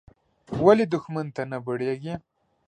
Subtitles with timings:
[0.63, 2.15] ولې دوښمن ته نه بړېږې.